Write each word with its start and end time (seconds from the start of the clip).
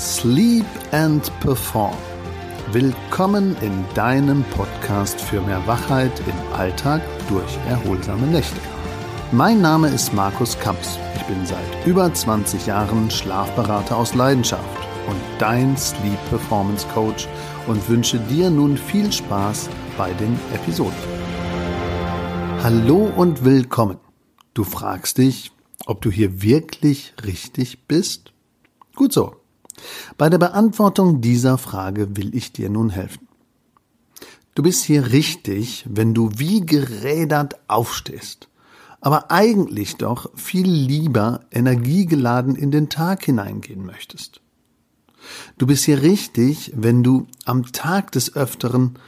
Sleep 0.00 0.64
and 0.92 1.30
Perform. 1.40 1.94
Willkommen 2.72 3.54
in 3.60 3.84
deinem 3.94 4.42
Podcast 4.44 5.20
für 5.20 5.42
mehr 5.42 5.64
Wachheit 5.66 6.18
im 6.20 6.54
Alltag 6.54 7.02
durch 7.28 7.54
erholsame 7.68 8.26
Nächte. 8.26 8.56
Mein 9.30 9.60
Name 9.60 9.88
ist 9.88 10.14
Markus 10.14 10.58
Kamps. 10.58 10.98
Ich 11.16 11.22
bin 11.24 11.44
seit 11.44 11.86
über 11.86 12.14
20 12.14 12.64
Jahren 12.64 13.10
Schlafberater 13.10 13.94
aus 13.94 14.14
Leidenschaft 14.14 14.64
und 15.06 15.20
dein 15.38 15.76
Sleep 15.76 16.18
Performance 16.30 16.88
Coach 16.94 17.28
und 17.66 17.86
wünsche 17.90 18.18
dir 18.20 18.48
nun 18.48 18.78
viel 18.78 19.12
Spaß 19.12 19.68
bei 19.98 20.14
den 20.14 20.32
Episoden. 20.54 20.96
Hallo 22.62 23.12
und 23.14 23.44
willkommen. 23.44 23.98
Du 24.54 24.64
fragst 24.64 25.18
dich, 25.18 25.52
ob 25.84 26.00
du 26.00 26.10
hier 26.10 26.40
wirklich 26.40 27.12
richtig 27.22 27.86
bist? 27.86 28.32
Gut 28.96 29.12
so. 29.12 29.39
Bei 30.18 30.28
der 30.28 30.38
Beantwortung 30.38 31.20
dieser 31.20 31.58
Frage 31.58 32.16
will 32.16 32.34
ich 32.34 32.52
dir 32.52 32.70
nun 32.70 32.90
helfen. 32.90 33.28
Du 34.54 34.62
bist 34.62 34.84
hier 34.84 35.12
richtig, 35.12 35.86
wenn 35.88 36.12
du 36.12 36.30
wie 36.36 36.60
gerädert 36.60 37.56
aufstehst, 37.68 38.48
aber 39.00 39.30
eigentlich 39.30 39.96
doch 39.96 40.30
viel 40.36 40.68
lieber 40.68 41.40
energiegeladen 41.50 42.56
in 42.56 42.70
den 42.70 42.88
Tag 42.88 43.24
hineingehen 43.24 43.86
möchtest. 43.86 44.40
Du 45.58 45.66
bist 45.66 45.84
hier 45.84 46.02
richtig, 46.02 46.72
wenn 46.74 47.02
du 47.02 47.26
am 47.44 47.72
Tag 47.72 48.12
des 48.12 48.34
Öfteren 48.34 48.98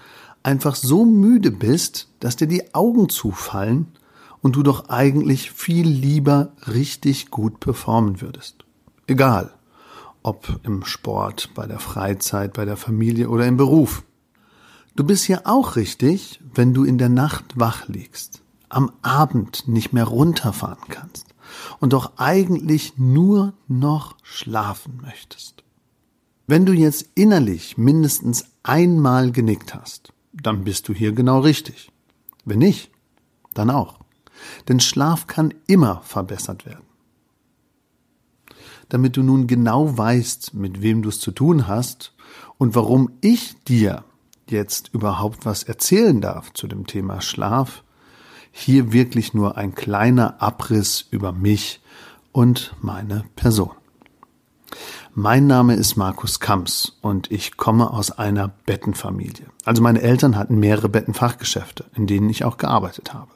einfach 0.43 0.77
so 0.77 1.05
müde 1.05 1.51
bist, 1.51 2.09
dass 2.21 2.37
dir 2.37 2.47
die 2.47 2.75
Augen 2.75 3.09
zufallen 3.09 3.89
und 4.41 4.57
du 4.57 4.63
doch 4.63 4.89
eigentlich 4.89 5.51
viel 5.51 5.87
lieber 5.89 6.52
richtig 6.66 7.30
gut 7.30 7.61
performen 7.61 8.21
würdest. 8.21 8.65
Egal, 9.07 9.52
ob 10.23 10.61
im 10.65 10.85
Sport, 10.85 11.51
bei 11.55 11.67
der 11.67 11.79
Freizeit, 11.79 12.53
bei 12.53 12.65
der 12.65 12.77
Familie 12.77 13.29
oder 13.29 13.46
im 13.46 13.57
Beruf. 13.57 14.05
Du 14.95 15.05
bist 15.05 15.24
hier 15.24 15.43
auch 15.46 15.77
richtig, 15.77 16.41
wenn 16.55 16.74
du 16.74 16.85
in 16.85 16.99
der 16.99 17.09
Nacht 17.09 17.45
wach 17.59 17.88
liegst, 17.88 18.43
am 18.69 18.93
Abend 19.02 19.66
nicht 19.69 19.93
mehr 19.93 20.05
runterfahren 20.05 20.88
kannst 20.88 21.27
und 21.80 21.93
doch 21.93 22.13
eigentlich 22.16 22.99
nur 22.99 23.55
noch 23.69 24.16
schlafen 24.23 25.01
möchtest. 25.02 25.65
Wenn 26.46 26.66
du 26.66 26.73
jetzt 26.73 27.09
innerlich 27.15 27.79
mindestens 27.79 28.45
einmal 28.63 29.33
genickt 29.33 29.74
hast, 29.74 30.13
dann 30.33 30.65
bist 30.65 30.89
du 30.89 30.95
hier 30.95 31.13
genau 31.13 31.41
richtig. 31.41 31.91
Wenn 32.45 32.59
nicht, 32.59 32.91
dann 33.55 33.71
auch. 33.71 34.01
Denn 34.68 34.80
Schlaf 34.80 35.27
kann 35.27 35.55
immer 35.66 36.02
verbessert 36.02 36.66
werden 36.66 36.91
damit 38.93 39.16
du 39.16 39.23
nun 39.23 39.46
genau 39.46 39.96
weißt, 39.96 40.52
mit 40.52 40.82
wem 40.82 41.01
du 41.01 41.09
es 41.09 41.18
zu 41.18 41.30
tun 41.30 41.66
hast 41.66 42.12
und 42.59 42.74
warum 42.74 43.10
ich 43.23 43.57
dir 43.65 44.04
jetzt 44.51 44.90
überhaupt 44.93 45.46
was 45.46 45.62
erzählen 45.62 46.21
darf 46.21 46.52
zu 46.52 46.66
dem 46.66 46.87
Thema 46.87 47.23
Schlaf. 47.23 47.84
Hier 48.51 48.93
wirklich 48.93 49.32
nur 49.32 49.57
ein 49.57 49.74
kleiner 49.74 50.43
Abriss 50.43 51.07
über 51.10 51.32
mich 51.32 51.80
und 52.32 52.74
meine 52.82 53.24
Person. 53.34 53.71
Mein 55.15 55.46
Name 55.46 55.74
ist 55.74 55.96
Markus 55.96 56.38
Kamps 56.38 56.99
und 57.01 57.30
ich 57.30 57.56
komme 57.56 57.90
aus 57.90 58.10
einer 58.10 58.49
Bettenfamilie. 58.49 59.46
Also 59.65 59.82
meine 59.82 60.02
Eltern 60.02 60.37
hatten 60.37 60.59
mehrere 60.59 60.90
Bettenfachgeschäfte, 60.90 61.87
in 61.95 62.06
denen 62.06 62.29
ich 62.29 62.45
auch 62.45 62.59
gearbeitet 62.59 63.15
habe. 63.15 63.30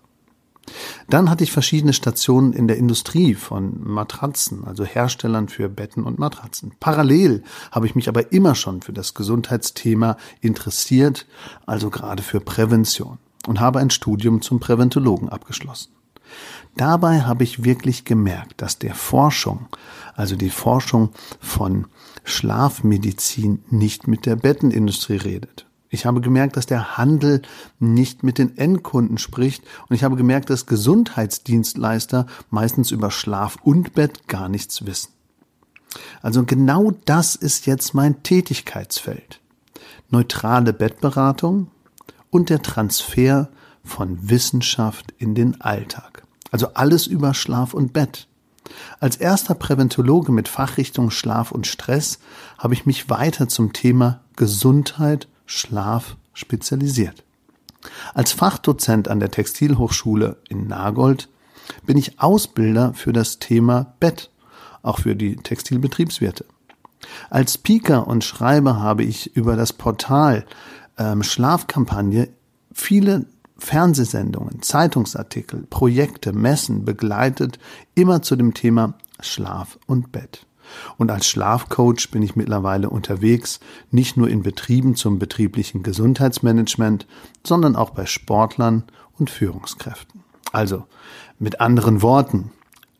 Dann 1.09 1.31
hatte 1.31 1.45
ich 1.45 1.53
verschiedene 1.53 1.93
Stationen 1.93 2.53
in 2.53 2.69
der 2.69 2.77
Industrie 2.77 3.35
von 3.35 3.81
Matratzen, 3.83 4.65
also 4.65 4.85
Herstellern 4.85 5.49
für 5.49 5.69
Betten 5.69 6.05
und 6.05 6.19
Matratzen. 6.19 6.73
Parallel 6.81 7.43
habe 7.71 7.87
ich 7.87 7.95
mich 7.95 8.09
aber 8.09 8.33
immer 8.33 8.55
schon 8.55 8.83
für 8.83 8.93
das 8.93 9.15
Gesundheitsthema 9.15 10.17
interessiert, 10.41 11.27
also 11.67 11.91
gerade 11.91 12.23
für 12.23 12.41
Prävention 12.41 13.19
und 13.47 13.61
habe 13.61 13.79
ein 13.79 13.91
Studium 13.91 14.43
zum 14.43 14.61
Präventologen 14.61 15.29
abgeschlossen. 15.29 15.93
Dabei 16.77 17.23
habe 17.23 17.45
ich 17.45 17.65
wirklich 17.65 18.05
gemerkt, 18.05 18.61
dass 18.61 18.79
der 18.79 18.95
Forschung, 18.95 19.69
also 20.15 20.37
die 20.37 20.51
Forschung 20.51 21.11
von 21.41 21.87
Schlafmedizin 22.25 23.65
nicht 23.71 24.09
mit 24.09 24.27
der 24.27 24.37
Bettenindustrie 24.37 25.17
redet. 25.17 25.66
Ich 25.97 26.05
habe 26.05 26.21
gemerkt, 26.21 26.59
dass 26.59 26.67
der 26.67 26.99
Handel 26.99 27.41
nicht 27.79 28.23
mit 28.23 28.37
den 28.37 28.59
Endkunden 28.59 29.17
spricht 29.17 29.65
und 29.89 29.97
ich 29.97 30.05
habe 30.05 30.15
gemerkt, 30.15 30.51
dass 30.51 30.67
Gesundheitsdienstleister 30.67 32.27
meistens 32.51 32.91
über 32.91 33.11
Schlaf 33.11 33.57
und 33.63 33.95
Bett 33.95 34.29
gar 34.29 34.51
nichts 34.51 34.85
wissen. 34.85 35.09
Also 36.21 36.45
genau 36.45 36.91
das 37.07 37.35
ist 37.35 37.65
jetzt 37.65 37.95
mein 37.95 38.23
Tätigkeitsfeld. 38.23 39.41
Neutrale 40.11 40.75
Bettberatung 40.75 41.71
und 42.29 42.51
der 42.51 42.61
Transfer 42.61 43.49
von 43.83 44.29
Wissenschaft 44.29 45.15
in 45.17 45.35
den 45.35 45.63
Alltag. 45.63 46.25
Also 46.51 46.75
alles 46.75 47.07
über 47.07 47.33
Schlaf 47.33 47.73
und 47.73 47.95
Bett. 47.95 48.29
Als 49.01 49.17
erster 49.17 49.55
Präventologe 49.55 50.31
mit 50.31 50.49
Fachrichtung 50.49 51.11
Schlaf 51.11 51.53
und 51.53 51.67
Stress 51.67 52.19
habe 52.59 52.75
ich 52.75 52.85
mich 52.85 53.09
weiter 53.09 53.49
zum 53.49 53.73
Thema 53.73 54.21
Gesundheit 54.37 55.27
Schlaf 55.47 56.17
spezialisiert. 56.35 57.25
Als 58.15 58.33
Fachdozent 58.33 59.09
an 59.09 59.21
der 59.21 59.31
Textilhochschule 59.31 60.37
in 60.49 60.67
Nagold 60.67 61.29
bin 61.85 61.97
ich 61.97 62.21
Ausbilder 62.21 62.95
für 62.95 63.13
das 63.13 63.39
Thema 63.39 63.95
Bett, 64.01 64.31
auch 64.83 65.01
für 65.01 65.17
die 65.17 65.37
Textilbetriebswirte. 65.37 66.45
Als 67.31 67.55
Speaker 67.55 68.07
und 68.07 68.25
Schreiber 68.25 68.81
habe 68.81 69.05
ich 69.05 69.37
über 69.37 69.57
das 69.57 69.73
Portal 69.73 70.45
ähm, 70.99 71.23
Schlafkampagne 71.23 72.29
viele 72.73 73.27
Fernsehsendungen, 73.59 74.63
Zeitungsartikel, 74.63 75.67
Projekte, 75.69 76.33
Messen 76.33 76.85
begleitet, 76.85 77.59
immer 77.95 78.23
zu 78.23 78.37
dem 78.37 78.55
Thema 78.55 78.95
Schlaf 79.21 79.79
und 79.87 80.13
Bett. 80.13 80.47
Und 80.99 81.11
als 81.11 81.27
Schlafcoach 81.27 82.11
bin 82.11 82.23
ich 82.23 82.37
mittlerweile 82.37 82.91
unterwegs, 82.91 83.61
nicht 83.91 84.17
nur 84.17 84.29
in 84.29 84.43
Betrieben 84.43 84.97
zum 84.97 85.19
betrieblichen 85.19 85.83
Gesundheitsmanagement, 85.83 87.07
sondern 87.45 87.77
auch 87.77 87.91
bei 87.91 88.07
Sportlern 88.07 88.85
und 89.19 89.31
Führungskräften. 89.31 90.25
Also, 90.53 90.85
mit 91.39 91.61
anderen 91.61 92.03
Worten, 92.03 92.51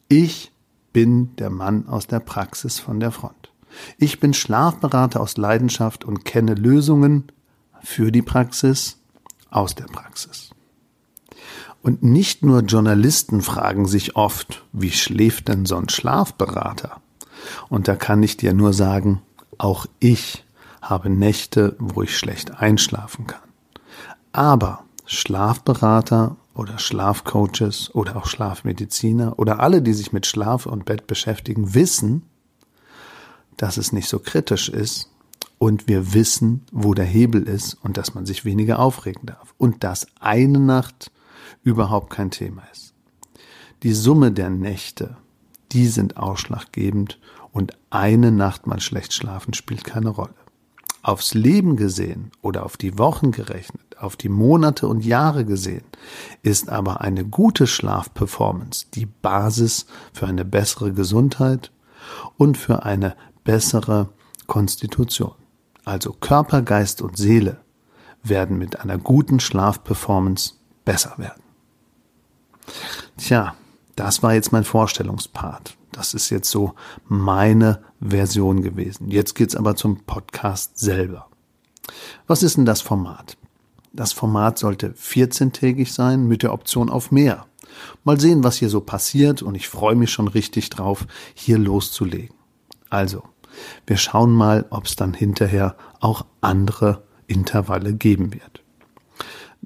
ich 0.09 0.53
bin 0.93 1.35
der 1.37 1.51
Mann 1.51 1.89
aus 1.89 2.07
der 2.07 2.21
Praxis 2.21 2.79
von 2.79 3.01
der 3.01 3.11
Front. 3.11 3.51
Ich 3.99 4.21
bin 4.21 4.35
Schlafberater 4.35 5.21
aus 5.21 5.37
Leidenschaft 5.37 6.05
und 6.05 6.25
kenne 6.25 6.55
Lösungen 6.55 7.25
für 7.83 8.11
die 8.11 8.23
Praxis 8.23 8.99
aus 9.51 9.75
der 9.75 9.85
Praxis. 9.85 10.51
Und 11.83 12.03
nicht 12.03 12.43
nur 12.43 12.63
Journalisten 12.63 13.43
fragen 13.43 13.87
sich 13.87 14.17
oft, 14.17 14.65
wie 14.73 14.91
schläft 14.91 15.49
denn 15.49 15.67
so 15.67 15.77
ein 15.77 15.89
Schlafberater? 15.89 17.01
Und 17.69 17.89
da 17.89 17.97
kann 17.97 18.23
ich 18.23 18.37
dir 18.37 18.53
nur 18.53 18.73
sagen, 18.73 19.23
auch 19.59 19.87
ich 20.01 20.45
habe 20.81 21.11
Nächte, 21.11 21.77
wo 21.79 22.03
ich 22.03 22.17
schlecht 22.17 22.61
einschlafen 22.61 23.27
kann. 23.27 23.41
Aber 24.33 24.85
Schlafberater 25.07 26.37
oder 26.55 26.79
Schlafcoaches 26.79 27.95
oder 27.95 28.17
auch 28.17 28.27
Schlafmediziner 28.27 29.39
oder 29.39 29.61
alle, 29.61 29.83
die 29.83 29.93
sich 29.93 30.13
mit 30.13 30.27
Schlaf 30.27 30.67
und 30.67 30.85
Bett 30.85 31.07
beschäftigen, 31.07 31.75
wissen, 31.75 32.23
dass 33.57 33.77
es 33.77 33.93
nicht 33.93 34.09
so 34.09 34.19
kritisch 34.19 34.69
ist 34.69 35.11
und 35.59 35.89
wir 35.89 36.13
wissen, 36.13 36.65
wo 36.73 36.95
der 36.95 37.05
Hebel 37.05 37.43
ist 37.43 37.75
und 37.83 37.97
dass 37.97 38.15
man 38.15 38.27
sich 38.27 38.45
weniger 38.45 38.79
aufregen 38.79 39.27
darf 39.27 39.55
und 39.59 39.85
dass 39.85 40.07
eine 40.21 40.59
Nacht 40.59 41.11
überhaupt 41.63 42.11
kein 42.11 42.31
Thema 42.31 42.63
ist. 42.73 42.93
Die 43.83 43.93
Summe 43.93 44.33
der 44.33 44.51
Nächte, 44.51 45.17
die 45.73 45.89
sind 45.89 46.17
ausschlaggebend 46.17 47.19
und 47.53 47.73
eine 47.91 48.33
Nacht 48.33 48.67
mal 48.67 48.81
schlecht 48.81 49.13
schlafen 49.13 49.55
spielt 49.55 49.85
keine 49.85 50.11
Rolle. 50.11 50.35
Aufs 51.03 51.35
Leben 51.35 51.77
gesehen 51.77 52.33
oder 52.43 52.65
auf 52.65 52.77
die 52.77 52.99
Wochen 52.99 53.31
gerechnet, 53.31 53.97
auf 53.99 54.17
die 54.17 54.29
Monate 54.29 54.89
und 54.89 55.05
Jahre 55.05 55.45
gesehen, 55.45 55.85
ist 56.43 56.69
aber 56.69 57.01
eine 57.01 57.25
gute 57.25 57.67
Schlafperformance 57.67 58.87
die 58.93 59.07
Basis 59.07 59.87
für 60.13 60.27
eine 60.27 60.45
bessere 60.45 60.93
Gesundheit 60.93 61.71
und 62.37 62.59
für 62.59 62.83
eine 62.85 63.15
bessere 63.45 64.09
Konstitution. 64.47 65.35
Also 65.85 66.13
Körper, 66.13 66.63
Geist 66.63 67.01
und 67.01 67.17
Seele 67.17 67.61
werden 68.23 68.59
mit 68.59 68.81
einer 68.81 68.99
guten 68.99 69.41
Schlafperformance 69.41 70.55
besser 70.85 71.15
werden. 71.17 71.43
Tja, 73.17 73.55
das 73.97 74.23
war 74.23 74.35
jetzt 74.35 74.53
mein 74.53 74.65
Vorstellungspart. 74.65 75.77
Das 75.93 76.15
ist 76.15 76.31
jetzt 76.31 76.51
so 76.51 76.75
meine 77.09 77.83
Version 78.01 78.63
gewesen. 78.63 79.11
Jetzt 79.11 79.35
geht's 79.35 79.57
aber 79.57 79.77
zum 79.77 80.05
Podcast 80.05 80.79
selber. 80.79 81.29
Was 82.27 82.43
ist 82.43 82.57
denn 82.57 82.67
das 82.67 82.83
Format? 82.83 83.37
Das 83.93 84.13
Format 84.13 84.59
sollte 84.59 84.91
14-tägig 84.91 85.93
sein 85.93 86.29
mit 86.29 86.43
der 86.43 86.53
Option 86.53 86.91
auf 86.91 87.11
mehr. 87.11 87.47
Mal 88.05 88.21
sehen, 88.21 88.45
was 88.45 88.57
hier 88.57 88.69
so 88.69 88.81
passiert 88.81 89.43
und 89.43 89.55
ich 89.55 89.69
freue 89.69 89.97
mich 89.97 90.11
schon 90.11 90.29
richtig 90.29 90.71
drauf, 90.71 91.07
hier 91.35 91.59
loszulegen. 91.59 92.37
Also, 92.91 93.23
Wir 93.87 93.97
schauen 93.97 94.33
mal, 94.33 94.67
ob 94.71 94.85
es 94.85 94.97
dann 94.97 95.15
hinterher 95.15 95.77
auch 96.01 96.27
andere 96.41 97.05
Intervalle 97.27 97.95
geben 97.95 98.35
wird. 98.35 98.63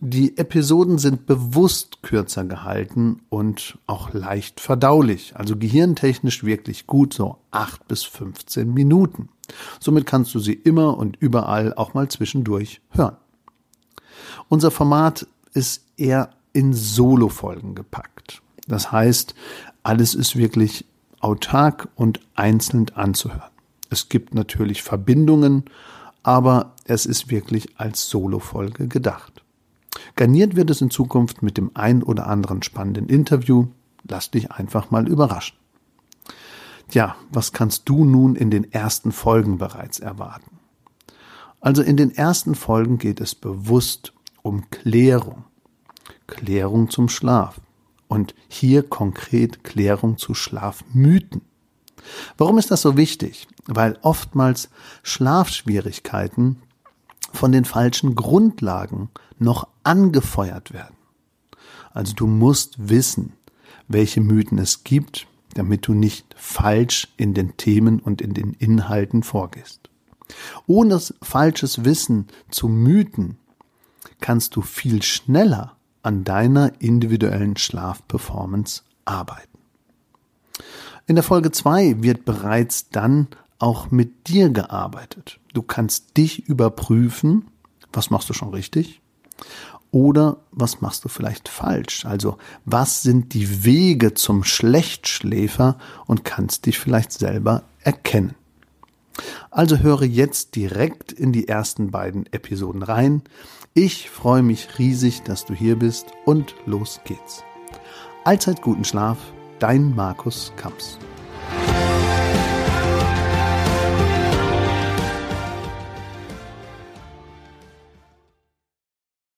Die 0.03 0.39
Episoden 0.39 0.97
sind 0.97 1.27
bewusst 1.27 2.03
kürzer 2.03 2.47
gehalten 2.47 3.21
und 3.29 3.79
auch 3.87 4.15
leicht 4.15 4.59
verdaulich, 4.59 5.35
also 5.37 5.59
gehirntechnisch 5.59 6.43
wirklich 6.43 6.87
gut, 6.87 7.13
so 7.13 7.37
acht 7.51 7.87
bis 7.87 8.05
15 8.05 8.73
Minuten. 8.73 9.29
Somit 9.79 10.07
kannst 10.07 10.35
du 10.35 10.39
sie 10.39 10.55
immer 10.55 10.97
und 10.97 11.19
überall 11.21 11.75
auch 11.75 11.93
mal 11.93 12.09
zwischendurch 12.09 12.81
hören. 12.93 13.19
Unser 14.49 14.71
Format 14.71 15.27
ist 15.53 15.85
eher 15.99 16.31
in 16.55 16.73
Solo-Folgen 16.73 17.75
gepackt. 17.75 18.41
Das 18.67 18.91
heißt, 18.91 19.35
alles 19.83 20.15
ist 20.15 20.35
wirklich 20.35 20.87
autark 21.21 21.89
und 21.95 22.21
einzeln 22.35 22.87
anzuhören. 22.95 23.51
Es 23.91 24.09
gibt 24.09 24.35
natürlich 24.35 24.83
Verbindungen, 24.83 25.65
aber 26.23 26.75
es 26.85 27.05
ist 27.05 27.31
wirklich 27.31 27.79
als 27.79 28.09
Solo-Folge 28.09 28.89
gedacht. 28.89 29.43
Garniert 30.21 30.55
wird 30.55 30.69
es 30.69 30.83
in 30.83 30.91
Zukunft 30.91 31.43
mit 31.43 31.57
dem 31.57 31.71
ein 31.73 32.03
oder 32.03 32.27
anderen 32.27 32.63
spannenden 32.63 33.09
Interview. 33.09 33.69
Lass 34.07 34.31
dich 34.31 34.51
einfach 34.51 34.91
mal 34.91 35.09
überraschen. 35.09 35.57
Tja, 36.91 37.17
was 37.33 37.55
kannst 37.55 37.89
du 37.89 38.05
nun 38.05 38.37
in 38.37 38.51
den 38.51 38.71
ersten 38.71 39.13
Folgen 39.13 39.57
bereits 39.57 39.99
erwarten? 39.99 40.59
Also 41.63 41.81
in 41.81 41.97
den 41.97 42.15
ersten 42.15 42.55
Folgen 42.55 42.99
geht 42.99 43.19
es 43.19 43.35
bewusst 43.35 44.13
um 44.43 44.69
Klärung. 44.69 45.45
Klärung 46.27 46.91
zum 46.91 47.09
Schlaf. 47.09 47.59
Und 48.07 48.35
hier 48.47 48.83
konkret 48.83 49.65
Klärung 49.65 50.19
zu 50.19 50.35
Schlafmythen. 50.35 51.41
Warum 52.37 52.59
ist 52.59 52.71
das 52.71 52.83
so 52.83 52.99
wichtig? 52.99 53.49
Weil 53.65 53.99
oftmals 54.03 54.69
Schlafschwierigkeiten 55.03 56.61
von 57.33 57.53
den 57.53 57.65
falschen 57.65 58.15
Grundlagen 58.15 59.11
noch 59.39 59.67
angefeuert 59.85 60.73
werden. 60.73 60.97
Also 61.93 62.15
du 62.15 62.27
musst 62.27 62.89
wissen, 62.89 63.33
welche 63.89 64.21
Mythen 64.21 64.59
es 64.59 64.85
gibt, 64.85 65.27
damit 65.55 65.87
du 65.87 65.95
nicht 65.95 66.35
falsch 66.37 67.09
in 67.17 67.35
den 67.35 67.57
Themen 67.57 67.99
und 67.99 68.21
in 68.21 68.35
den 68.35 68.55
Inhalten 68.55 69.23
vorgehst. 69.23 69.91
Ohne 70.67 71.01
falsches 71.23 71.85
Wissen 71.85 72.29
zu 72.51 72.69
Mythen 72.69 73.37
kannst 74.21 74.55
du 74.55 74.63
viel 74.63 75.03
schneller 75.03 75.77
an 76.03 76.25
deiner 76.25 76.81
individuellen 76.81 77.57
Schlafperformance 77.57 78.83
arbeiten. 79.05 79.59
In 81.07 81.17
der 81.17 81.25
Folge 81.25 81.51
2 81.51 82.03
wird 82.03 82.25
bereits 82.25 82.91
dann 82.91 83.29
auch 83.61 83.91
mit 83.91 84.29
dir 84.29 84.51
gearbeitet. 84.51 85.39
Du 85.55 85.63
kannst 85.63 86.17
dich 86.17 86.49
überprüfen, 86.49 87.47
was 87.93 88.11
machst 88.11 88.29
du 88.29 88.35
schon 88.35 88.51
richtig 88.51 89.01
oder 89.91 90.39
was 90.53 90.81
machst 90.81 91.05
du 91.05 91.09
vielleicht 91.09 91.49
falsch? 91.49 92.07
Also 92.07 92.39
was 92.65 93.03
sind 93.03 93.35
die 93.35 93.65
Wege 93.65 94.15
zum 94.15 94.45
Schlechtschläfer 94.45 95.79
und 96.07 96.25
kannst 96.25 96.67
dich 96.67 96.79
vielleicht 96.79 97.13
selber 97.13 97.65
erkennen. 97.83 98.35
Also 99.51 99.79
höre 99.79 100.05
jetzt 100.05 100.55
direkt 100.57 101.13
in 101.13 101.33
die 101.33 101.49
ersten 101.49 101.91
beiden 101.91 102.27
Episoden 102.33 102.83
rein. 102.83 103.23
Ich 103.75 104.09
freue 104.09 104.43
mich 104.43 104.79
riesig, 104.79 105.23
dass 105.23 105.45
du 105.45 105.55
hier 105.55 105.77
bist 105.79 106.07
und 106.25 106.55
los 106.67 107.01
geht's. 107.05 107.43
Allzeit 108.25 108.63
guten 108.63 108.85
Schlaf, 108.85 109.19
dein 109.59 109.95
Markus 109.95 110.53
Kamps. 110.57 110.99